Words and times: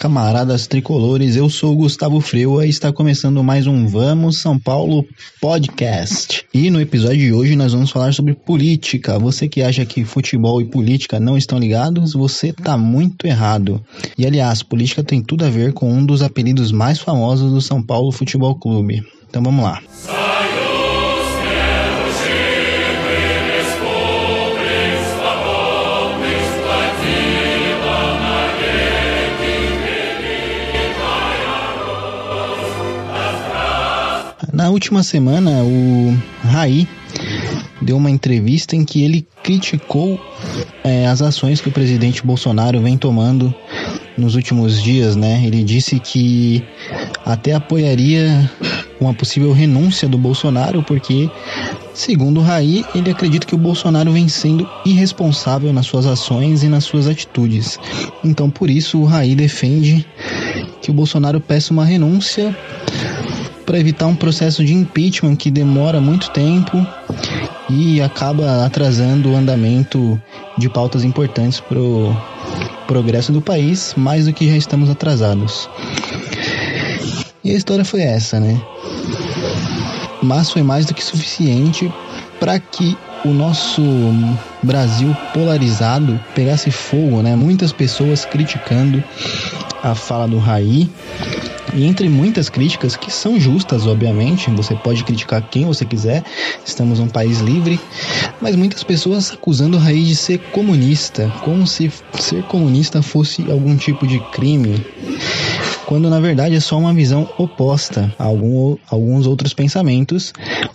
Camaradas 0.00 0.66
tricolores. 0.66 1.36
Eu 1.36 1.50
sou 1.50 1.74
o 1.74 1.76
Gustavo 1.76 2.22
Freua 2.22 2.64
e 2.64 2.70
está 2.70 2.90
começando 2.90 3.44
mais 3.44 3.66
um 3.66 3.86
Vamos 3.86 4.38
São 4.38 4.58
Paulo 4.58 5.04
podcast. 5.42 6.46
E 6.54 6.70
no 6.70 6.80
episódio 6.80 7.18
de 7.18 7.32
hoje 7.34 7.54
nós 7.54 7.74
vamos 7.74 7.90
falar 7.90 8.14
sobre 8.14 8.32
política. 8.32 9.18
Você 9.18 9.46
que 9.46 9.62
acha 9.62 9.84
que 9.84 10.06
futebol 10.06 10.58
e 10.58 10.64
política 10.64 11.20
não 11.20 11.36
estão 11.36 11.58
ligados, 11.58 12.14
você 12.14 12.50
tá 12.50 12.78
muito 12.78 13.26
errado. 13.26 13.84
E 14.16 14.24
aliás, 14.24 14.62
política 14.62 15.04
tem 15.04 15.20
tudo 15.20 15.44
a 15.44 15.50
ver 15.50 15.74
com 15.74 15.92
um 15.92 16.06
dos 16.06 16.22
apelidos 16.22 16.72
mais 16.72 16.98
famosos 16.98 17.52
do 17.52 17.60
São 17.60 17.82
Paulo 17.82 18.10
Futebol 18.10 18.54
Clube. 18.54 19.02
Então 19.28 19.42
vamos 19.42 19.62
lá. 19.62 19.82
Na 34.60 34.68
última 34.68 35.02
semana, 35.02 35.62
o 35.62 36.14
Raí 36.42 36.86
deu 37.80 37.96
uma 37.96 38.10
entrevista 38.10 38.76
em 38.76 38.84
que 38.84 39.02
ele 39.02 39.26
criticou 39.42 40.20
é, 40.84 41.06
as 41.06 41.22
ações 41.22 41.62
que 41.62 41.70
o 41.70 41.72
presidente 41.72 42.22
Bolsonaro 42.22 42.78
vem 42.78 42.98
tomando 42.98 43.54
nos 44.18 44.34
últimos 44.34 44.82
dias, 44.82 45.16
né? 45.16 45.42
Ele 45.46 45.64
disse 45.64 45.98
que 45.98 46.62
até 47.24 47.54
apoiaria 47.54 48.50
uma 49.00 49.14
possível 49.14 49.50
renúncia 49.50 50.06
do 50.06 50.18
Bolsonaro, 50.18 50.82
porque, 50.82 51.30
segundo 51.94 52.40
o 52.40 52.42
Raí, 52.42 52.84
ele 52.94 53.10
acredita 53.10 53.46
que 53.46 53.54
o 53.54 53.58
Bolsonaro 53.58 54.12
vem 54.12 54.28
sendo 54.28 54.68
irresponsável 54.84 55.72
nas 55.72 55.86
suas 55.86 56.04
ações 56.04 56.62
e 56.62 56.68
nas 56.68 56.84
suas 56.84 57.08
atitudes. 57.08 57.78
Então, 58.22 58.50
por 58.50 58.68
isso, 58.68 58.98
o 58.98 59.06
Raí 59.06 59.34
defende 59.34 60.04
que 60.82 60.90
o 60.90 60.94
Bolsonaro 60.94 61.40
peça 61.40 61.72
uma 61.72 61.86
renúncia 61.86 62.54
para 63.70 63.78
evitar 63.78 64.08
um 64.08 64.16
processo 64.16 64.64
de 64.64 64.74
impeachment 64.74 65.36
que 65.36 65.48
demora 65.48 66.00
muito 66.00 66.28
tempo 66.30 66.84
e 67.68 68.02
acaba 68.02 68.66
atrasando 68.66 69.30
o 69.30 69.36
andamento 69.36 70.20
de 70.58 70.68
pautas 70.68 71.04
importantes 71.04 71.60
para 71.60 71.78
o 71.78 72.12
progresso 72.88 73.30
do 73.30 73.40
país, 73.40 73.94
mais 73.96 74.26
do 74.26 74.32
que 74.32 74.50
já 74.50 74.56
estamos 74.56 74.90
atrasados. 74.90 75.70
E 77.44 77.52
a 77.52 77.54
história 77.54 77.84
foi 77.84 78.00
essa, 78.00 78.40
né? 78.40 78.60
Mas 80.20 80.50
foi 80.50 80.64
mais 80.64 80.84
do 80.84 80.92
que 80.92 81.04
suficiente 81.04 81.94
para 82.40 82.58
que 82.58 82.98
o 83.24 83.28
nosso 83.28 83.82
Brasil 84.64 85.16
polarizado 85.32 86.18
pegasse 86.34 86.72
fogo, 86.72 87.22
né? 87.22 87.36
Muitas 87.36 87.70
pessoas 87.70 88.24
criticando 88.24 89.00
a 89.80 89.94
fala 89.94 90.26
do 90.26 90.38
Raí 90.38 90.90
e 91.74 91.84
entre 91.84 92.08
muitas 92.08 92.48
críticas, 92.48 92.96
que 92.96 93.10
são 93.10 93.38
justas, 93.38 93.86
obviamente, 93.86 94.50
você 94.50 94.74
pode 94.74 95.04
criticar 95.04 95.42
quem 95.42 95.64
você 95.64 95.84
quiser, 95.84 96.24
estamos 96.64 96.98
num 96.98 97.08
país 97.08 97.40
livre, 97.40 97.80
mas 98.40 98.56
muitas 98.56 98.82
pessoas 98.82 99.32
acusando 99.32 99.76
o 99.76 99.80
Raí 99.80 100.04
de 100.04 100.16
ser 100.16 100.38
comunista, 100.50 101.32
como 101.42 101.66
se 101.66 101.90
ser 102.18 102.42
comunista 102.44 103.02
fosse 103.02 103.50
algum 103.50 103.76
tipo 103.76 104.06
de 104.06 104.20
crime 104.32 104.84
quando 105.90 106.08
na 106.08 106.20
verdade 106.20 106.54
é 106.54 106.60
só 106.60 106.78
uma 106.78 106.94
visão 106.94 107.28
oposta 107.36 108.14
a 108.16 108.22
algum, 108.22 108.76
alguns 108.88 109.26
outros 109.26 109.52
pensamentos. 109.52 110.32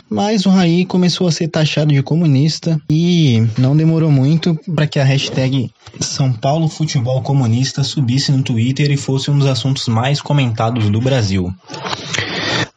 Mas 0.09 0.45
o 0.45 0.49
Raí 0.49 0.85
começou 0.85 1.25
a 1.25 1.31
ser 1.31 1.47
taxado 1.47 1.93
de 1.93 2.03
comunista 2.03 2.77
e 2.89 3.41
não 3.57 3.77
demorou 3.77 4.11
muito 4.11 4.59
para 4.75 4.85
que 4.85 4.99
a 4.99 5.05
hashtag 5.05 5.71
São 6.01 6.33
Paulo 6.33 6.67
Futebol 6.67 7.21
Comunista 7.21 7.81
subisse 7.81 8.29
no 8.33 8.43
Twitter 8.43 8.91
e 8.91 8.97
fosse 8.97 9.31
um 9.31 9.39
dos 9.39 9.47
assuntos 9.47 9.87
mais 9.87 10.21
comentados 10.21 10.89
do 10.89 10.99
Brasil. 10.99 11.49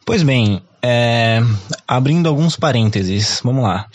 Pois 0.05 0.23
bem, 0.23 0.61
é, 0.81 1.41
abrindo 1.85 2.29
alguns 2.29 2.55
parênteses, 2.55 3.41
vamos 3.43 3.63
lá. 3.63 3.85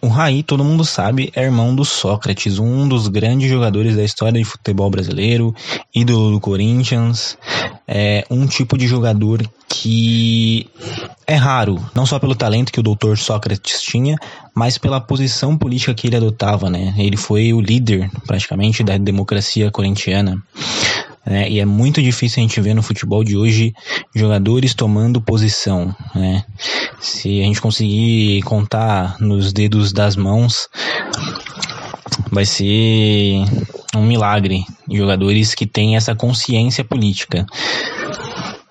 O 0.00 0.06
Raí, 0.06 0.44
todo 0.44 0.64
mundo 0.64 0.84
sabe, 0.84 1.32
é 1.34 1.42
irmão 1.42 1.74
do 1.74 1.84
Sócrates, 1.84 2.60
um 2.60 2.88
dos 2.88 3.08
grandes 3.08 3.50
jogadores 3.50 3.96
da 3.96 4.04
história 4.04 4.38
de 4.38 4.44
futebol 4.44 4.88
brasileiro, 4.88 5.52
ídolo 5.92 6.30
do 6.30 6.40
Corinthians, 6.40 7.36
é 7.86 8.24
um 8.30 8.46
tipo 8.46 8.78
de 8.78 8.86
jogador 8.86 9.42
que 9.68 10.70
é 11.26 11.34
raro, 11.34 11.84
não 11.96 12.06
só 12.06 12.18
pelo 12.20 12.36
talento 12.36 12.72
que 12.72 12.78
o 12.78 12.82
doutor 12.82 13.18
Sócrates 13.18 13.82
tinha, 13.82 14.16
mas 14.54 14.78
pela 14.78 15.00
posição 15.00 15.58
política 15.58 15.94
que 15.94 16.06
ele 16.06 16.16
adotava, 16.16 16.70
né? 16.70 16.94
Ele 16.96 17.16
foi 17.16 17.52
o 17.52 17.60
líder, 17.60 18.08
praticamente, 18.24 18.84
da 18.84 18.96
democracia 18.96 19.68
corintiana. 19.70 20.40
Né? 21.24 21.48
E 21.50 21.60
é 21.60 21.64
muito 21.64 22.02
difícil 22.02 22.40
a 22.40 22.46
gente 22.46 22.60
ver 22.60 22.74
no 22.74 22.82
futebol 22.82 23.22
de 23.22 23.36
hoje 23.36 23.74
jogadores 24.14 24.74
tomando 24.74 25.20
posição, 25.20 25.94
né? 26.14 26.44
Se 27.00 27.40
a 27.40 27.44
gente 27.44 27.60
conseguir 27.60 28.42
contar 28.42 29.16
nos 29.20 29.52
dedos 29.52 29.92
das 29.92 30.16
mãos, 30.16 30.68
vai 32.30 32.44
ser 32.44 33.44
um 33.94 34.02
milagre. 34.02 34.64
Jogadores 34.90 35.54
que 35.54 35.66
têm 35.66 35.96
essa 35.96 36.14
consciência 36.14 36.84
política. 36.84 37.44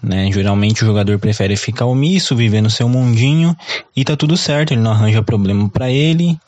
Né? 0.02 0.32
Geralmente 0.32 0.84
o 0.84 0.88
jogador 0.88 1.20
prefere 1.20 1.56
ficar 1.56 1.86
omisso, 1.86 2.36
viver 2.36 2.62
no 2.62 2.70
seu 2.70 2.88
mundinho 2.88 3.56
e 3.96 4.04
tá 4.04 4.16
tudo 4.16 4.38
certo, 4.38 4.72
ele 4.72 4.82
não 4.82 4.92
arranja 4.92 5.24
problema 5.24 5.68
para 5.70 5.90
ele 5.90 6.40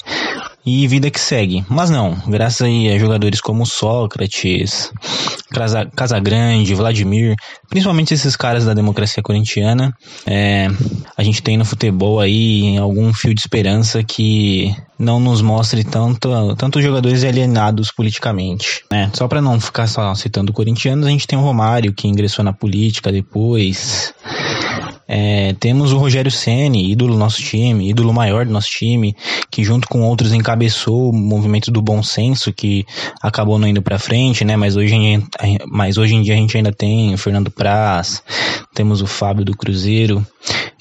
e 0.69 0.87
vida 0.87 1.09
que 1.09 1.19
segue. 1.19 1.65
Mas 1.67 1.89
não, 1.89 2.15
graças 2.27 2.61
aí 2.61 2.91
a 2.91 2.99
jogadores 2.99 3.41
como 3.41 3.65
Sócrates, 3.65 4.91
Casa, 5.51 5.85
Casagrande, 5.95 6.75
Vladimir, 6.75 7.35
principalmente 7.67 8.13
esses 8.13 8.35
caras 8.35 8.65
da 8.65 8.73
democracia 8.73 9.23
corintiana, 9.23 9.93
é, 10.25 10.67
a 11.17 11.23
gente 11.23 11.41
tem 11.41 11.57
no 11.57 11.65
futebol 11.65 12.19
aí 12.19 12.77
algum 12.77 13.11
fio 13.13 13.33
de 13.33 13.41
esperança 13.41 14.03
que 14.03 14.75
não 14.97 15.19
nos 15.19 15.41
mostre 15.41 15.83
tanto, 15.83 16.55
tanto 16.55 16.81
jogadores 16.81 17.23
alienados 17.23 17.91
politicamente. 17.91 18.83
Né? 18.91 19.09
Só 19.13 19.27
para 19.27 19.41
não 19.41 19.59
ficar 19.59 19.87
só 19.87 20.13
citando 20.13 20.53
corintianos, 20.53 21.07
a 21.07 21.09
gente 21.09 21.25
tem 21.25 21.39
o 21.39 21.41
Romário 21.41 21.93
que 21.93 22.07
ingressou 22.07 22.43
na 22.43 22.53
política 22.53 23.11
depois. 23.11 24.13
É, 25.11 25.55
temos 25.59 25.91
o 25.91 25.97
Rogério 25.97 26.29
Ceni, 26.29 26.91
ídolo 26.91 27.13
do 27.13 27.19
nosso 27.19 27.41
time, 27.41 27.89
ídolo 27.89 28.13
maior 28.13 28.45
do 28.45 28.51
nosso 28.51 28.69
time, 28.69 29.15
que 29.49 29.63
junto 29.63 29.87
com 29.87 30.03
outros 30.03 30.31
encabeçou 30.33 31.09
o 31.09 31.13
movimento 31.13 31.71
do 31.71 31.81
bom 31.81 32.03
senso, 32.03 32.53
que 32.53 32.85
acabou 33.19 33.57
não 33.57 33.67
indo 33.67 33.81
para 33.81 33.97
frente, 33.97 34.45
né? 34.45 34.55
Mas 34.55 34.75
hoje, 34.75 34.95
mas 35.65 35.97
hoje 35.97 36.13
em 36.13 36.21
dia 36.21 36.35
a 36.35 36.37
gente 36.37 36.55
ainda 36.55 36.71
tem 36.71 37.11
o 37.11 37.17
Fernando 37.17 37.49
Praz, 37.49 38.21
temos 38.75 39.01
o 39.01 39.07
Fábio 39.07 39.43
do 39.43 39.57
Cruzeiro. 39.57 40.23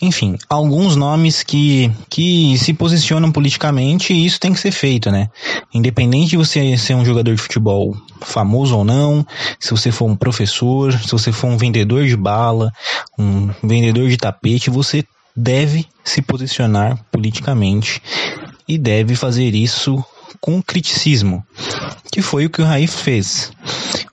Enfim, 0.00 0.37
alguns 0.49 0.95
nomes 0.95 1.43
que, 1.43 1.91
que 2.09 2.56
se 2.59 2.72
posicionam 2.72 3.33
politicamente 3.33 4.12
e 4.12 4.27
isso 4.27 4.39
tem 4.39 4.53
que 4.53 4.60
ser 4.60 4.71
feito, 4.71 5.10
né? 5.10 5.28
Independente 5.75 6.31
de 6.31 6.37
você 6.37 6.77
ser 6.77 6.95
um 6.95 7.05
jogador 7.05 7.34
de 7.34 7.41
futebol 7.41 7.97
famoso 8.21 8.77
ou 8.77 8.84
não, 8.84 9.27
se 9.59 9.71
você 9.71 9.91
for 9.91 10.05
um 10.05 10.15
professor, 10.15 10.92
se 10.92 11.10
você 11.10 11.33
for 11.33 11.48
um 11.48 11.57
vendedor 11.57 12.07
de 12.07 12.16
bala, 12.16 12.71
um 13.19 13.48
vendedor 13.63 14.09
de 14.09 14.17
tapete, 14.18 14.70
você 14.70 15.04
deve 15.34 15.86
se 16.04 16.20
posicionar 16.20 16.98
politicamente 17.10 18.03
e 18.66 18.76
deve 18.76 19.15
fazer 19.15 19.54
isso 19.54 20.04
com 20.41 20.62
criticismo, 20.62 21.44
que 22.12 22.20
foi 22.20 22.47
o 22.47 22.50
que 22.50 22.60
o 22.60 22.65
Raif 22.65 22.97
fez. 22.97 23.50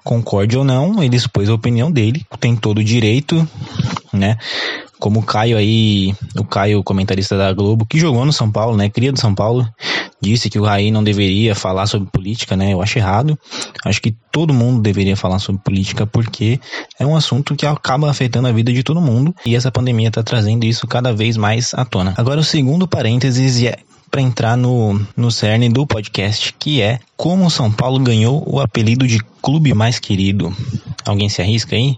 Concorde 0.04 0.58
ou 0.58 0.64
não, 0.64 1.04
ele 1.04 1.16
expôs 1.16 1.50
a 1.50 1.54
opinião 1.54 1.92
dele, 1.92 2.26
tem 2.40 2.56
todo 2.56 2.78
o 2.78 2.84
direito, 2.84 3.48
né? 4.14 4.38
como 5.00 5.20
o 5.20 5.24
Caio 5.24 5.58
aí, 5.58 6.16
o 6.38 6.44
Caio, 6.44 6.84
comentarista 6.84 7.38
da 7.38 7.54
Globo, 7.54 7.86
que 7.86 8.00
jogou 8.00 8.26
no 8.26 8.34
São 8.34 8.52
Paulo, 8.52 8.78
né, 8.78 8.90
cria 8.90 9.12
do 9.12 9.20
São 9.20 9.36
Paulo, 9.36 9.68
disse 10.26 10.50
que 10.50 10.60
o 10.60 10.64
Raí 10.64 10.90
não 10.90 11.04
deveria 11.04 11.54
falar 11.54 11.86
sobre 11.88 12.10
política, 12.10 12.58
né, 12.58 12.74
eu 12.74 12.82
acho 12.82 12.98
errado, 12.98 13.38
acho 13.86 14.02
que 14.02 14.16
todo 14.32 14.54
mundo 14.54 14.82
deveria 14.82 15.16
falar 15.16 15.40
sobre 15.40 15.62
política 15.62 16.06
porque 16.06 16.60
é 17.00 17.06
um 17.06 17.16
assunto 17.16 17.56
que 17.56 17.66
acaba 17.66 18.10
afetando 18.10 18.48
a 18.48 18.52
vida 18.52 18.74
de 18.74 18.84
todo 18.84 19.00
mundo 19.00 19.34
e 19.46 19.56
essa 19.56 19.72
pandemia 19.72 20.08
está 20.08 20.24
trazendo 20.24 20.66
isso 20.66 20.88
cada 20.88 21.14
vez 21.14 21.38
mais 21.38 21.74
à 21.74 21.86
tona. 21.86 22.14
Agora 22.18 22.40
o 22.40 22.44
segundo 22.44 22.88
parênteses 22.88 23.64
é 23.64 23.78
para 24.10 24.22
entrar 24.22 24.56
no, 24.56 25.00
no 25.16 25.30
cerne 25.30 25.70
do 25.70 25.86
podcast, 25.86 26.56
que 26.58 26.82
é 26.82 27.00
como 27.18 27.50
São 27.50 27.72
Paulo 27.72 28.00
ganhou 28.00 28.44
o 28.48 28.60
apelido 28.60 29.06
de 29.06 29.20
clube 29.42 29.74
mais 29.74 30.00
querido. 30.00 30.56
Alguém 31.06 31.30
se 31.30 31.42
arrisca 31.42 31.76
aí? 31.76 31.98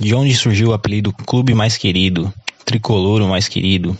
De 0.00 0.14
onde 0.14 0.34
surgiu 0.34 0.68
o 0.68 0.72
apelido 0.72 1.12
Clube 1.12 1.54
Mais 1.54 1.76
Querido, 1.76 2.32
Tricolor 2.64 3.26
Mais 3.28 3.48
Querido? 3.48 3.96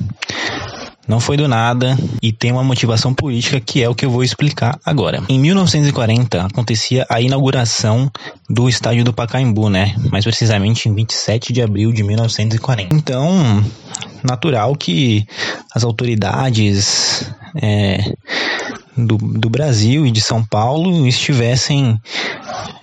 Não 1.09 1.21
foi 1.21 1.39
do 1.39 1.49
nada 1.49 1.97
e 2.21 2.31
tem 2.31 2.53
uma 2.53 2.63
motivação 2.63 3.15
política 3.15 3.59
que 3.59 3.83
é 3.83 3.89
o 3.89 3.95
que 3.95 4.05
eu 4.05 4.11
vou 4.11 4.23
explicar 4.23 4.79
agora. 4.85 5.23
Em 5.27 5.39
1940 5.39 6.43
acontecia 6.43 7.07
a 7.09 7.19
inauguração 7.19 8.11
do 8.49 8.69
estádio 8.69 9.05
do 9.05 9.13
Pacaembu, 9.15 9.71
né? 9.71 9.95
Mais 10.13 10.25
precisamente 10.25 10.87
em 10.87 10.95
27 10.95 11.51
de 11.51 11.63
abril 11.63 11.93
de 11.93 12.03
1940. 12.03 12.95
Então, 12.95 13.65
natural 14.23 14.77
que 14.77 15.27
as 15.75 15.83
autoridades 15.83 17.25
é, 17.57 18.15
do, 18.95 19.17
do 19.17 19.49
Brasil 19.49 20.05
e 20.05 20.11
de 20.11 20.21
São 20.21 20.45
Paulo 20.45 21.07
estivessem 21.07 21.99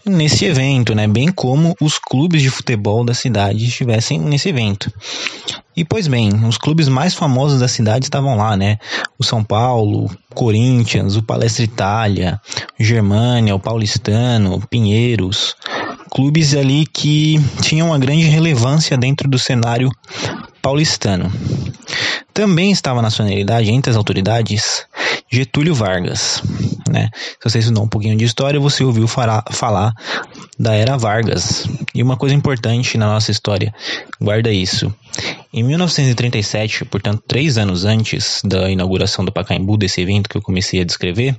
nesse 0.05 0.45
evento, 0.45 0.95
né? 0.95 1.07
Bem 1.07 1.31
como 1.31 1.75
os 1.79 1.99
clubes 1.99 2.41
de 2.41 2.49
futebol 2.49 3.03
da 3.03 3.13
cidade 3.13 3.65
estivessem 3.65 4.19
nesse 4.19 4.49
evento. 4.49 4.91
E 5.75 5.83
pois 5.83 6.07
bem, 6.07 6.29
os 6.47 6.57
clubes 6.57 6.87
mais 6.87 7.13
famosos 7.13 7.59
da 7.59 7.67
cidade 7.67 8.05
estavam 8.05 8.37
lá, 8.37 8.55
né? 8.55 8.77
O 9.19 9.23
São 9.23 9.43
Paulo, 9.43 10.09
Corinthians, 10.33 11.17
o 11.17 11.23
Palestra 11.23 11.65
Itália, 11.65 12.39
Germânia, 12.79 13.53
o 13.53 13.59
Paulistano, 13.59 14.61
Pinheiros, 14.69 15.53
clubes 16.09 16.55
ali 16.55 16.85
que 16.85 17.37
tinham 17.61 17.87
uma 17.87 17.99
grande 17.99 18.23
relevância 18.23 18.97
dentro 18.97 19.29
do 19.29 19.37
cenário 19.37 19.91
paulistano. 20.61 21.29
Também 22.35 22.69
estava 22.69 22.99
a 22.99 23.01
nacionalidade 23.01 23.71
entre 23.71 23.89
as 23.89 23.95
autoridades 23.95 24.85
Getúlio 25.31 25.73
Vargas. 25.73 26.43
Né? 26.91 27.09
Se 27.13 27.49
você 27.49 27.59
estudou 27.59 27.85
um 27.85 27.87
pouquinho 27.87 28.17
de 28.17 28.25
história, 28.25 28.59
você 28.59 28.83
ouviu 28.83 29.07
falar 29.07 29.93
da 30.59 30.73
Era 30.73 30.97
Vargas. 30.97 31.65
E 31.95 32.03
uma 32.03 32.17
coisa 32.17 32.35
importante 32.35 32.97
na 32.97 33.07
nossa 33.07 33.31
história, 33.31 33.73
guarda 34.19 34.51
isso. 34.51 34.93
Em 35.53 35.63
1937, 35.63 36.83
portanto, 36.83 37.23
três 37.25 37.57
anos 37.57 37.85
antes 37.85 38.41
da 38.43 38.69
inauguração 38.69 39.23
do 39.23 39.31
Pacaembu, 39.31 39.77
desse 39.77 40.01
evento 40.01 40.29
que 40.29 40.35
eu 40.35 40.41
comecei 40.41 40.81
a 40.81 40.85
descrever, 40.85 41.37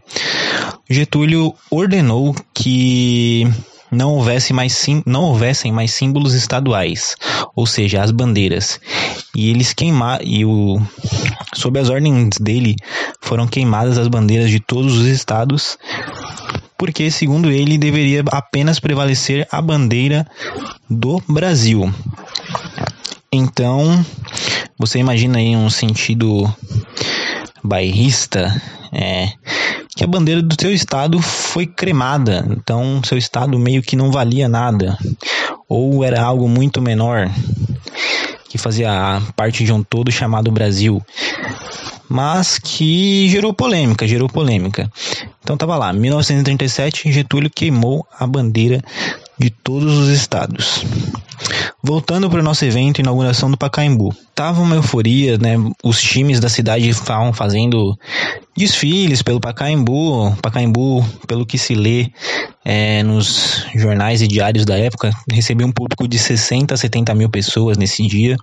Getúlio 0.88 1.54
ordenou 1.70 2.34
que 2.54 3.46
não 3.90 4.14
houvesse 4.14 4.52
mais 4.52 4.72
sim, 4.72 5.02
não 5.06 5.24
houvessem 5.24 5.72
mais 5.72 5.92
símbolos 5.92 6.34
estaduais, 6.34 7.16
ou 7.54 7.66
seja, 7.66 8.02
as 8.02 8.10
bandeiras. 8.10 8.80
E 9.34 9.50
eles 9.50 9.72
queimaram 9.72 10.24
e 10.24 10.44
o 10.44 10.80
sob 11.54 11.78
as 11.78 11.88
ordens 11.88 12.38
dele 12.40 12.76
foram 13.20 13.46
queimadas 13.46 13.98
as 13.98 14.08
bandeiras 14.08 14.50
de 14.50 14.60
todos 14.60 14.96
os 14.96 15.06
estados, 15.06 15.78
porque 16.76 17.10
segundo 17.10 17.50
ele 17.50 17.78
deveria 17.78 18.22
apenas 18.30 18.80
prevalecer 18.80 19.46
a 19.50 19.60
bandeira 19.60 20.26
do 20.88 21.22
Brasil. 21.28 21.92
Então, 23.32 24.04
você 24.78 24.98
imagina 24.98 25.38
aí 25.38 25.56
um 25.56 25.68
sentido 25.68 26.52
bairrista, 27.62 28.60
é, 28.92 29.32
a 30.06 30.08
bandeira 30.08 30.40
do 30.40 30.54
seu 30.58 30.72
estado 30.72 31.20
foi 31.20 31.66
cremada, 31.66 32.46
então 32.48 33.02
seu 33.04 33.18
estado 33.18 33.58
meio 33.58 33.82
que 33.82 33.96
não 33.96 34.12
valia 34.12 34.48
nada, 34.48 34.96
ou 35.68 36.04
era 36.04 36.22
algo 36.22 36.48
muito 36.48 36.80
menor, 36.80 37.28
que 38.48 38.56
fazia 38.56 39.20
parte 39.34 39.64
de 39.64 39.72
um 39.72 39.82
todo 39.82 40.12
chamado 40.12 40.50
Brasil, 40.52 41.02
mas 42.08 42.56
que 42.56 43.28
gerou 43.28 43.52
polêmica, 43.52 44.06
gerou 44.06 44.28
polêmica. 44.28 44.88
Então 45.42 45.56
tava 45.56 45.76
lá, 45.76 45.92
1937, 45.92 47.10
Getúlio 47.10 47.50
queimou 47.50 48.06
a 48.16 48.24
bandeira 48.28 48.80
de 49.38 49.50
todos 49.50 49.98
os 49.98 50.08
estados. 50.08 50.84
Voltando 51.82 52.28
para 52.28 52.40
o 52.40 52.42
nosso 52.42 52.64
evento, 52.64 53.00
inauguração 53.00 53.50
do 53.50 53.56
Pacaembu. 53.56 54.14
Tava 54.34 54.60
uma 54.60 54.74
euforia, 54.74 55.38
né? 55.38 55.56
Os 55.84 56.00
times 56.00 56.40
da 56.40 56.48
cidade 56.48 56.88
estavam 56.88 57.32
fazendo 57.32 57.96
desfiles 58.56 59.22
pelo 59.22 59.40
Pacaembu. 59.40 60.34
Pacaembu, 60.42 61.04
pelo 61.28 61.46
que 61.46 61.58
se 61.58 61.74
lê 61.74 62.10
é, 62.64 63.02
nos 63.02 63.66
jornais 63.74 64.20
e 64.20 64.26
diários 64.26 64.64
da 64.64 64.76
época, 64.76 65.10
recebia 65.30 65.66
um 65.66 65.72
público 65.72 66.08
de 66.08 66.18
60 66.18 66.74
a 66.74 66.76
70 66.76 67.14
mil 67.14 67.30
pessoas 67.30 67.78
nesse 67.78 68.04
dia. 68.06 68.36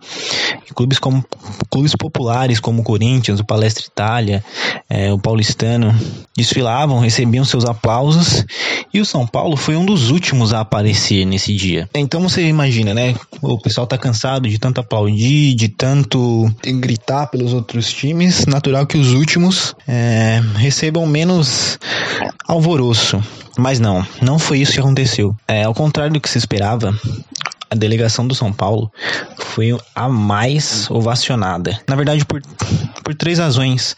Clubes, 0.73 0.97
como, 0.97 1.23
clubes 1.69 1.95
populares 1.95 2.59
como 2.59 2.81
o 2.81 2.83
Corinthians, 2.85 3.39
o 3.39 3.45
Palestra 3.45 3.85
Itália, 3.85 4.43
é, 4.89 5.11
o 5.11 5.19
Paulistano 5.19 5.93
desfilavam, 6.35 6.99
recebiam 6.99 7.43
seus 7.43 7.65
aplausos. 7.65 8.45
E 8.93 9.01
o 9.01 9.05
São 9.05 9.27
Paulo 9.27 9.57
foi 9.57 9.75
um 9.75 9.85
dos 9.85 10.09
últimos 10.11 10.53
a 10.53 10.61
aparecer 10.61 10.82
nesse 10.83 11.55
dia. 11.55 11.89
Então 11.95 12.21
você 12.21 12.47
imagina, 12.47 12.93
né? 12.93 13.15
O 13.41 13.59
pessoal 13.59 13.87
tá 13.87 13.97
cansado 13.97 14.47
de 14.47 14.59
tanto 14.59 14.79
aplaudir, 14.79 15.55
de 15.55 15.69
tanto 15.69 16.49
gritar 16.63 17.27
pelos 17.27 17.53
outros 17.53 17.91
times. 17.91 18.45
Natural 18.45 18.85
que 18.85 18.97
os 18.97 19.13
últimos 19.13 19.75
é, 19.87 20.41
recebam 20.55 21.05
menos 21.05 21.79
alvoroço. 22.47 23.21
Mas 23.57 23.79
não, 23.79 24.05
não 24.21 24.39
foi 24.39 24.59
isso 24.59 24.73
que 24.73 24.79
aconteceu. 24.79 25.35
É, 25.47 25.63
ao 25.63 25.73
contrário 25.73 26.13
do 26.13 26.19
que 26.19 26.29
se 26.29 26.37
esperava, 26.37 26.93
a 27.69 27.75
delegação 27.75 28.27
do 28.27 28.35
São 28.35 28.51
Paulo 28.53 28.91
foi 29.37 29.75
a 29.95 30.07
mais 30.07 30.89
ovacionada. 30.91 31.79
Na 31.87 31.95
verdade, 31.95 32.25
por, 32.25 32.41
por 33.03 33.15
três 33.15 33.39
razões 33.39 33.95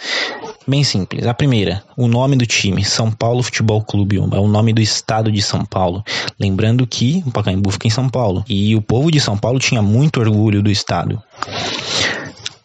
bem 0.68 0.84
simples. 0.84 1.26
A 1.26 1.34
primeira, 1.34 1.84
o 1.96 2.08
nome 2.08 2.36
do 2.36 2.46
time, 2.46 2.84
São 2.84 3.12
Paulo 3.12 3.44
Futebol 3.44 3.82
Clube, 3.82 4.18
é 4.18 4.40
o 4.40 4.48
nome 4.48 4.74
do 4.74 4.82
estado 4.82 5.32
de 5.32 5.42
São 5.42 5.66
Paulo. 5.66 6.04
Lembrando 6.40 6.86
que 6.88 7.24
o 7.26 7.32
Pacaembu 7.32 7.72
fica 7.72 7.88
em 7.88 7.92
São 7.92 8.10
Paulo. 8.10 8.44
E 8.48 8.76
o 8.76 8.82
povo 8.82 9.12
de 9.12 9.20
São 9.20 9.38
Paulo 9.38 9.60
tinha 9.60 9.82
muito 9.82 10.20
orgulho 10.20 10.62
do 10.62 10.72
estado. 10.72 11.22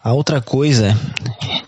A 0.02 0.12
outra 0.12 0.40
coisa 0.40 0.96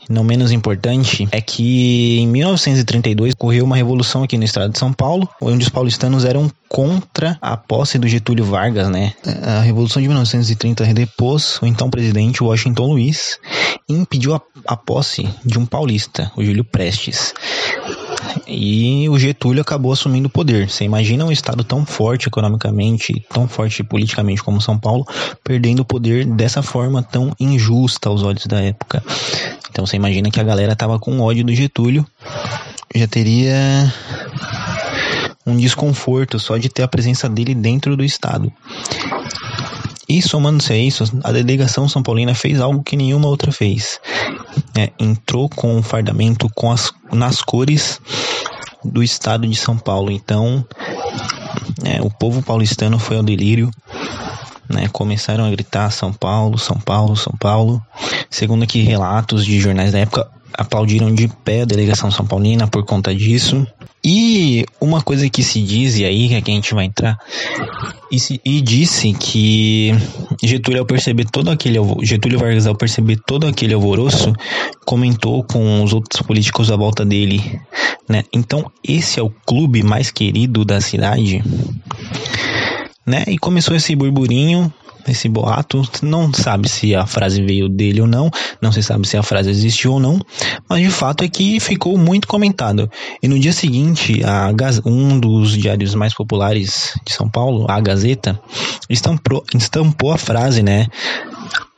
não 0.08 0.24
menos 0.24 0.52
importante, 0.52 1.28
é 1.30 1.40
que 1.40 2.18
em 2.20 2.26
1932 2.26 3.34
ocorreu 3.34 3.64
uma 3.64 3.76
revolução 3.76 4.22
aqui 4.22 4.36
no 4.36 4.44
estado 4.44 4.72
de 4.72 4.78
São 4.78 4.92
Paulo, 4.92 5.28
onde 5.40 5.64
os 5.64 5.68
paulistanos 5.68 6.24
eram 6.24 6.50
contra 6.68 7.36
a 7.40 7.54
posse 7.54 7.98
do 7.98 8.08
Getúlio 8.08 8.44
Vargas, 8.44 8.88
né? 8.88 9.12
A 9.42 9.60
Revolução 9.60 10.00
de 10.00 10.08
1930 10.08 10.86
depôs 10.94 11.60
o 11.60 11.66
então 11.66 11.90
presidente 11.90 12.42
Washington 12.42 12.86
Luiz 12.86 13.38
e 13.88 13.92
impediu 13.92 14.34
a, 14.34 14.40
a 14.66 14.76
posse 14.76 15.28
de 15.44 15.58
um 15.58 15.66
paulista, 15.66 16.32
o 16.34 16.42
Júlio 16.42 16.64
Prestes. 16.64 17.34
E 18.46 19.08
o 19.08 19.18
Getúlio 19.18 19.60
acabou 19.60 19.92
assumindo 19.92 20.28
o 20.28 20.30
poder. 20.30 20.70
Você 20.70 20.84
imagina 20.84 21.24
um 21.24 21.32
estado 21.32 21.62
tão 21.62 21.84
forte 21.84 22.28
economicamente, 22.28 23.24
tão 23.28 23.46
forte 23.46 23.82
politicamente 23.82 24.42
como 24.42 24.60
São 24.60 24.78
Paulo, 24.78 25.06
perdendo 25.44 25.80
o 25.80 25.84
poder 25.84 26.24
dessa 26.24 26.62
forma 26.62 27.02
tão 27.02 27.34
injusta 27.38 28.08
aos 28.08 28.22
olhos 28.22 28.46
da 28.46 28.60
época. 28.60 29.02
Então 29.72 29.86
você 29.86 29.96
imagina 29.96 30.30
que 30.30 30.38
a 30.38 30.44
galera 30.44 30.76
tava 30.76 30.98
com 30.98 31.18
ódio 31.20 31.42
do 31.42 31.54
Getúlio, 31.54 32.06
já 32.94 33.08
teria 33.08 33.90
um 35.46 35.56
desconforto 35.56 36.38
só 36.38 36.58
de 36.58 36.68
ter 36.68 36.82
a 36.82 36.88
presença 36.88 37.26
dele 37.26 37.54
dentro 37.54 37.96
do 37.96 38.04
estado. 38.04 38.52
E 40.06 40.20
somando-se 40.20 40.74
a 40.74 40.76
isso, 40.76 41.04
a 41.24 41.32
delegação 41.32 41.88
São 41.88 42.02
Paulina 42.02 42.34
fez 42.34 42.60
algo 42.60 42.82
que 42.82 42.96
nenhuma 42.96 43.28
outra 43.28 43.50
fez. 43.50 43.98
É, 44.76 44.92
entrou 44.98 45.48
com 45.48 45.78
o 45.78 45.82
fardamento 45.82 46.50
com 46.54 46.70
as, 46.70 46.92
nas 47.10 47.40
cores 47.40 47.98
do 48.84 49.02
estado 49.02 49.46
de 49.46 49.56
São 49.56 49.78
Paulo. 49.78 50.10
Então, 50.10 50.66
é, 51.82 52.02
o 52.02 52.10
povo 52.10 52.42
paulistano 52.42 52.98
foi 52.98 53.16
ao 53.16 53.22
delírio 53.22 53.70
né, 54.72 54.88
começaram 54.92 55.44
a 55.44 55.50
gritar 55.50 55.90
São 55.90 56.12
Paulo, 56.12 56.58
São 56.58 56.78
Paulo, 56.78 57.16
São 57.16 57.34
Paulo. 57.38 57.82
Segundo 58.30 58.64
aqui 58.64 58.82
relatos 58.82 59.44
de 59.44 59.60
jornais 59.60 59.92
da 59.92 60.00
época, 60.00 60.28
aplaudiram 60.54 61.14
de 61.14 61.28
pé 61.44 61.62
a 61.62 61.66
delegação 61.66 62.10
São 62.10 62.26
Paulina 62.26 62.66
por 62.66 62.84
conta 62.84 63.14
disso. 63.14 63.66
E 64.04 64.64
uma 64.80 65.00
coisa 65.00 65.28
que 65.30 65.42
se 65.42 65.62
diz, 65.62 65.96
e 65.96 66.04
aí 66.04 66.34
é 66.34 66.40
que 66.40 66.50
a 66.50 66.54
gente 66.54 66.74
vai 66.74 66.86
entrar, 66.86 67.16
e, 68.10 68.18
se, 68.18 68.40
e 68.44 68.60
disse 68.60 69.12
que 69.12 69.92
Getúlio 70.42 70.80
ao 70.80 70.86
perceber 70.86 71.24
todo 71.30 71.50
aquele 71.50 71.78
Getúlio 72.02 72.38
Vargas 72.38 72.66
ao 72.66 72.74
perceber 72.74 73.20
todo 73.24 73.46
aquele 73.46 73.74
alvoroço, 73.74 74.32
comentou 74.84 75.44
com 75.44 75.84
os 75.84 75.92
outros 75.92 76.20
políticos 76.20 76.70
à 76.70 76.76
volta 76.76 77.04
dele, 77.04 77.60
né? 78.08 78.24
Então 78.32 78.70
esse 78.82 79.20
é 79.20 79.22
o 79.22 79.30
clube 79.30 79.84
mais 79.84 80.10
querido 80.10 80.64
da 80.64 80.80
cidade 80.80 81.42
né? 83.06 83.24
E 83.26 83.38
começou 83.38 83.76
esse 83.76 83.94
burburinho, 83.94 84.72
esse 85.08 85.28
boato. 85.28 85.82
Não 86.02 86.32
sabe 86.32 86.68
se 86.68 86.94
a 86.94 87.06
frase 87.06 87.42
veio 87.42 87.68
dele 87.68 88.00
ou 88.00 88.06
não, 88.06 88.30
não 88.60 88.72
se 88.72 88.82
sabe 88.82 89.06
se 89.06 89.16
a 89.16 89.22
frase 89.22 89.50
existiu 89.50 89.94
ou 89.94 90.00
não, 90.00 90.20
mas 90.68 90.82
de 90.82 90.90
fato 90.90 91.24
é 91.24 91.28
que 91.28 91.58
ficou 91.60 91.96
muito 91.98 92.28
comentado. 92.28 92.90
E 93.22 93.28
no 93.28 93.38
dia 93.38 93.52
seguinte, 93.52 94.22
a, 94.24 94.50
um 94.84 95.18
dos 95.18 95.56
diários 95.56 95.94
mais 95.94 96.14
populares 96.14 96.96
de 97.04 97.12
São 97.12 97.28
Paulo, 97.28 97.66
a 97.68 97.80
Gazeta, 97.80 98.40
estampou, 98.88 99.44
estampou 99.54 100.12
a 100.12 100.18
frase, 100.18 100.62
né? 100.62 100.86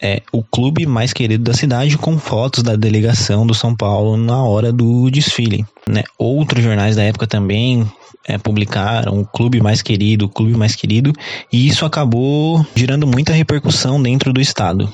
É, 0.03 0.21
o 0.33 0.43
clube 0.43 0.87
mais 0.87 1.13
querido 1.15 1.45
da 1.45 1.55
cidade 1.55 1.97
com 1.97 2.19
fotos 2.19 2.63
da 2.63 2.77
delegação 2.77 3.47
do 3.47 3.55
São 3.55 3.75
Paulo 3.75 4.17
na 4.19 4.43
hora 4.43 4.71
do 4.71 5.11
desfile. 5.11 5.65
Né? 5.89 6.03
Outros 6.19 6.63
jornais 6.63 6.97
da 6.97 7.03
época 7.03 7.27
também 7.27 7.91
é, 8.27 8.39
publicaram 8.39 9.21
o 9.21 9.27
clube 9.27 9.61
mais 9.61 9.83
querido, 9.83 10.27
o 10.27 10.29
clube 10.29 10.57
mais 10.57 10.75
querido, 10.75 11.13
e 11.53 11.67
isso 11.67 11.85
acabou 11.85 12.65
gerando 12.75 13.07
muita 13.07 13.33
repercussão 13.33 14.03
dentro 14.03 14.33
do 14.33 14.41
estado. 14.41 14.91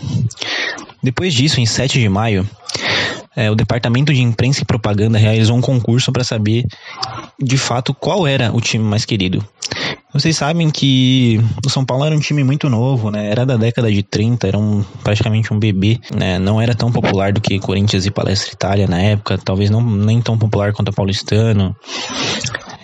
Depois 1.02 1.32
disso, 1.32 1.60
em 1.60 1.66
7 1.66 1.98
de 1.98 2.08
maio, 2.08 2.48
é, 3.34 3.50
o 3.50 3.54
Departamento 3.54 4.12
de 4.12 4.20
Imprensa 4.20 4.62
e 4.62 4.66
Propaganda 4.66 5.18
realizou 5.18 5.56
um 5.56 5.60
concurso 5.60 6.12
para 6.12 6.24
saber 6.24 6.66
de 7.40 7.56
fato 7.56 7.94
qual 7.94 8.26
era 8.26 8.54
o 8.54 8.60
time 8.60 8.84
mais 8.84 9.04
querido. 9.04 9.46
Vocês 10.12 10.36
sabem 10.36 10.68
que 10.70 11.40
o 11.64 11.70
São 11.70 11.84
Paulo 11.84 12.04
era 12.04 12.14
um 12.14 12.18
time 12.18 12.42
muito 12.42 12.68
novo, 12.68 13.12
né? 13.12 13.30
Era 13.30 13.46
da 13.46 13.56
década 13.56 13.90
de 13.90 14.02
30, 14.02 14.48
era 14.48 14.58
um, 14.58 14.84
praticamente 15.04 15.54
um 15.54 15.58
bebê, 15.58 16.00
né? 16.12 16.36
Não 16.36 16.60
era 16.60 16.74
tão 16.74 16.90
popular 16.90 17.32
do 17.32 17.40
que 17.40 17.60
Corinthians 17.60 18.04
e 18.06 18.10
Palestra 18.10 18.52
Itália 18.52 18.88
na 18.88 19.00
época, 19.00 19.38
talvez 19.38 19.70
não 19.70 19.80
nem 19.80 20.20
tão 20.20 20.36
popular 20.36 20.72
quanto 20.72 20.88
o 20.88 20.92
Paulistano. 20.92 21.76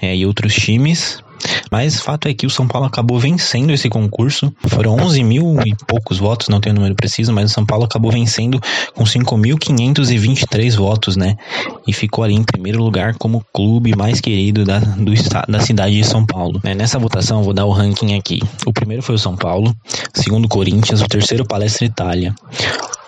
É, 0.00 0.14
e 0.16 0.26
outros 0.26 0.54
times. 0.54 1.24
Mas 1.70 2.00
fato 2.00 2.28
é 2.28 2.34
que 2.34 2.46
o 2.46 2.50
São 2.50 2.66
Paulo 2.66 2.86
acabou 2.86 3.18
vencendo 3.18 3.72
esse 3.72 3.88
concurso. 3.88 4.52
Foram 4.68 4.96
11 4.96 5.22
mil 5.22 5.56
e 5.64 5.74
poucos 5.86 6.18
votos, 6.18 6.48
não 6.48 6.60
tenho 6.60 6.74
o 6.74 6.76
número 6.76 6.94
preciso, 6.94 7.32
mas 7.32 7.50
o 7.50 7.54
São 7.54 7.64
Paulo 7.64 7.84
acabou 7.84 8.10
vencendo 8.10 8.60
com 8.94 9.04
5.523 9.04 10.76
votos, 10.76 11.16
né? 11.16 11.36
E 11.86 11.92
ficou 11.92 12.24
ali 12.24 12.34
em 12.34 12.42
primeiro 12.42 12.82
lugar 12.82 13.14
como 13.14 13.44
clube 13.52 13.94
mais 13.96 14.20
querido 14.20 14.64
da, 14.64 14.78
do, 14.78 15.12
da 15.48 15.60
cidade 15.60 15.96
de 15.96 16.04
São 16.04 16.24
Paulo. 16.24 16.60
É, 16.64 16.74
nessa 16.74 16.98
votação, 16.98 17.42
vou 17.42 17.52
dar 17.52 17.64
o 17.64 17.70
ranking 17.70 18.16
aqui. 18.16 18.40
O 18.64 18.72
primeiro 18.72 19.02
foi 19.02 19.14
o 19.14 19.18
São 19.18 19.36
Paulo, 19.36 19.74
segundo 20.14 20.48
Corinthians, 20.48 21.02
o 21.02 21.08
terceiro 21.08 21.44
Palestra 21.44 21.84
Itália, 21.84 22.34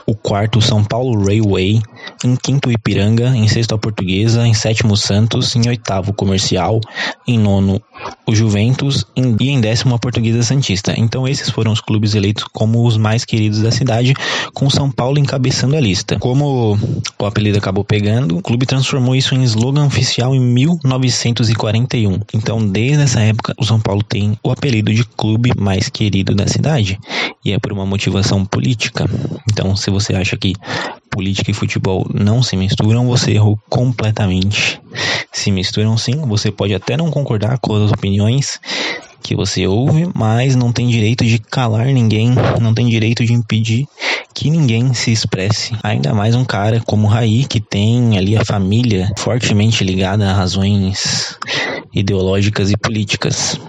o 0.09 0.15
quarto 0.15 0.59
São 0.63 0.83
Paulo 0.83 1.23
Railway, 1.23 1.83
em 2.25 2.35
quinto 2.35 2.73
Ipiranga, 2.73 3.29
em 3.37 3.47
sexto 3.47 3.75
a 3.75 3.79
Portuguesa, 3.79 4.47
em 4.47 4.55
sétimo 4.55 4.97
Santos, 4.97 5.55
em 5.55 5.69
oitavo 5.69 6.15
Comercial, 6.15 6.81
em 7.27 7.39
nono 7.39 7.79
o 8.27 8.35
Juventus 8.35 9.05
e 9.15 9.21
em 9.51 9.61
décimo 9.61 9.95
a 9.95 9.99
Portuguesa 9.99 10.43
Santista. 10.43 10.95
Então 10.97 11.29
esses 11.29 11.51
foram 11.51 11.73
os 11.73 11.83
clubes 11.83 12.15
eleitos 12.15 12.45
como 12.45 12.87
os 12.87 12.97
mais 12.97 13.23
queridos 13.27 13.61
da 13.61 13.71
cidade, 13.71 14.15
com 14.55 14.71
São 14.71 14.91
Paulo 14.91 15.19
encabeçando 15.19 15.77
a 15.77 15.81
lista. 15.81 16.19
Como 16.19 16.79
o 17.19 17.27
apelido 17.27 17.59
acabou 17.59 17.85
pegando, 17.85 18.39
o 18.39 18.43
clube 18.43 18.65
transformou 18.65 19.15
isso 19.15 19.35
em 19.35 19.43
slogan 19.43 19.85
oficial 19.85 20.35
em 20.35 20.41
1941. 20.41 22.21
Então 22.33 22.67
desde 22.67 23.03
essa 23.03 23.21
época 23.21 23.53
o 23.59 23.65
São 23.65 23.79
Paulo 23.79 24.03
tem 24.03 24.39
o 24.43 24.51
apelido 24.51 24.95
de 24.95 25.05
clube 25.05 25.53
mais 25.55 25.91
querido 25.91 26.35
da 26.35 26.47
cidade 26.47 26.99
e 27.45 27.53
é 27.53 27.59
por 27.59 27.73
uma 27.73 27.85
motivação 27.85 28.43
política. 28.47 29.05
Então 29.51 29.77
se 29.77 29.91
você 29.91 29.98
acha 30.15 30.37
que 30.37 30.55
política 31.11 31.51
e 31.51 31.55
futebol 31.55 32.07
não 32.13 32.43
se 32.43 32.57
misturam, 32.57 33.07
você 33.07 33.33
errou 33.33 33.59
completamente. 33.69 34.81
Se 35.33 35.51
misturam 35.51 35.97
sim, 35.99 36.17
você 36.27 36.51
pode 36.51 36.75
até 36.75 36.97
não 36.97 37.11
concordar 37.11 37.59
com 37.59 37.75
as 37.75 37.91
opiniões 37.91 38.61
que 39.23 39.35
você 39.35 39.67
ouve, 39.67 40.09
mas 40.15 40.55
não 40.55 40.73
tem 40.73 40.89
direito 40.89 41.25
de 41.25 41.39
calar 41.39 41.87
ninguém, 41.87 42.35
não 42.61 42.73
tem 42.73 42.89
direito 42.89 43.25
de 43.25 43.33
impedir 43.33 43.87
que 44.35 44.51
ninguém 44.51 44.95
se 44.95 45.11
expresse. 45.11 45.75
Ainda 45.83 46.15
mais 46.15 46.35
um 46.35 46.45
cara 46.45 46.81
como 46.87 47.09
Raí, 47.09 47.45
que 47.45 47.61
tem 47.61 48.17
ali 48.17 48.37
a 48.37 48.45
família 48.45 49.11
fortemente 49.19 49.83
ligada 49.83 50.31
a 50.31 50.33
razões 50.33 51.37
ideológicas 51.93 52.71
e 52.71 52.77
políticas. 52.77 53.61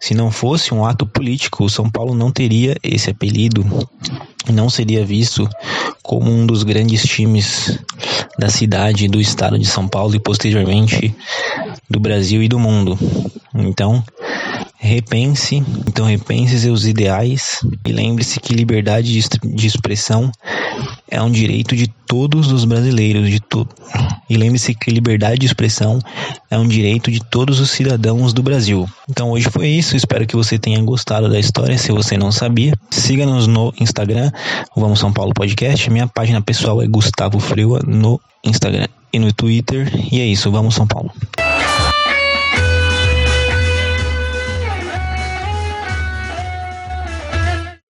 Se 0.00 0.14
não 0.14 0.30
fosse 0.30 0.74
um 0.74 0.84
ato 0.84 1.06
político, 1.06 1.64
o 1.64 1.70
São 1.70 1.88
Paulo 1.88 2.14
não 2.14 2.30
teria 2.30 2.76
esse 2.82 3.10
apelido, 3.10 3.64
não 4.52 4.68
seria 4.68 5.04
visto 5.04 5.48
como 6.02 6.30
um 6.30 6.46
dos 6.46 6.62
grandes 6.62 7.02
times 7.02 7.78
da 8.38 8.48
cidade, 8.48 9.08
do 9.08 9.20
estado 9.20 9.58
de 9.58 9.66
São 9.66 9.88
Paulo 9.88 10.14
e 10.14 10.20
posteriormente 10.20 11.14
do 11.88 11.98
Brasil 11.98 12.42
e 12.42 12.48
do 12.48 12.58
mundo. 12.58 12.98
Então, 13.54 14.04
repense, 14.84 15.64
então 15.88 16.04
repense 16.04 16.60
seus 16.60 16.84
ideais 16.84 17.60
e 17.86 17.90
lembre-se 17.90 18.38
que 18.38 18.52
liberdade 18.52 19.18
de 19.42 19.66
expressão 19.66 20.30
é 21.10 21.20
um 21.22 21.30
direito 21.30 21.74
de 21.74 21.88
todos 21.88 22.52
os 22.52 22.66
brasileiros, 22.66 23.30
de 23.30 23.40
to 23.40 23.66
e 24.28 24.36
lembre-se 24.36 24.74
que 24.74 24.90
liberdade 24.90 25.38
de 25.38 25.46
expressão 25.46 25.98
é 26.50 26.58
um 26.58 26.68
direito 26.68 27.10
de 27.10 27.18
todos 27.18 27.60
os 27.60 27.70
cidadãos 27.70 28.34
do 28.34 28.42
Brasil. 28.42 28.86
Então 29.08 29.30
hoje 29.30 29.48
foi 29.50 29.68
isso, 29.68 29.96
espero 29.96 30.26
que 30.26 30.36
você 30.36 30.58
tenha 30.58 30.82
gostado 30.82 31.30
da 31.30 31.38
história. 31.40 31.78
Se 31.78 31.90
você 31.90 32.18
não 32.18 32.30
sabia, 32.30 32.74
siga-nos 32.90 33.46
no 33.46 33.72
Instagram, 33.80 34.30
Vamos 34.76 34.98
São 34.98 35.12
Paulo 35.12 35.32
Podcast. 35.32 35.88
Minha 35.90 36.06
página 36.06 36.42
pessoal 36.42 36.82
é 36.82 36.86
Gustavo 36.86 37.40
Freua 37.40 37.80
no 37.86 38.20
Instagram 38.44 38.88
e 39.12 39.18
no 39.18 39.32
Twitter. 39.32 39.90
E 40.12 40.20
é 40.20 40.26
isso, 40.26 40.50
vamos 40.50 40.74
São 40.74 40.86
Paulo. 40.86 41.10